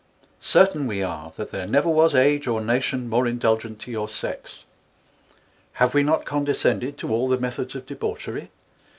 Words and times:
Certain 0.41 0.87
we 0.87 1.03
are, 1.03 1.31
that 1.37 1.51
there 1.51 1.67
never 1.67 1.87
was 1.87 2.15
Age 2.15 2.47
or 2.47 2.59
Nation 2.59 3.07
more 3.07 3.27
Indulgent 3.27 3.77
to 3.81 3.91
your 3.91 4.09
Sex; 4.09 4.65
have 5.73 5.93
we 5.93 6.01
not 6.01 6.21
┬Ā┬Ā┬Ā┬Ā┬Ā┬Ā 6.21 6.33
1 6.33 6.45
10 6.47 6.55
condiscended 6.55 6.97
to 6.97 7.13
all 7.13 7.27
the 7.27 7.37
Methods 7.37 7.75
of 7.75 7.85
Debauchery? 7.85 8.49